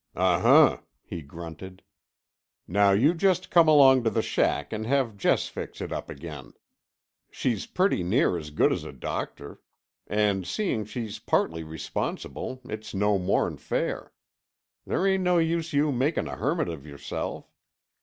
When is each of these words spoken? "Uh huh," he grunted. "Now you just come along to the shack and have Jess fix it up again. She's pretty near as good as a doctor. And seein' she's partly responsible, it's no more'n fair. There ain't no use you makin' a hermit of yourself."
"Uh 0.15 0.39
huh," 0.39 0.79
he 1.03 1.21
grunted. 1.21 1.83
"Now 2.67 2.89
you 2.89 3.13
just 3.13 3.51
come 3.51 3.67
along 3.67 4.03
to 4.05 4.09
the 4.09 4.23
shack 4.23 4.73
and 4.73 4.87
have 4.87 5.15
Jess 5.15 5.47
fix 5.47 5.79
it 5.79 5.91
up 5.91 6.09
again. 6.09 6.53
She's 7.29 7.67
pretty 7.67 8.01
near 8.01 8.35
as 8.35 8.49
good 8.49 8.71
as 8.73 8.83
a 8.83 8.93
doctor. 8.93 9.61
And 10.07 10.47
seein' 10.47 10.85
she's 10.85 11.19
partly 11.19 11.63
responsible, 11.63 12.61
it's 12.65 12.95
no 12.95 13.19
more'n 13.19 13.57
fair. 13.57 14.11
There 14.87 15.05
ain't 15.05 15.21
no 15.21 15.37
use 15.37 15.71
you 15.71 15.91
makin' 15.91 16.27
a 16.27 16.35
hermit 16.35 16.67
of 16.67 16.87
yourself." 16.87 17.53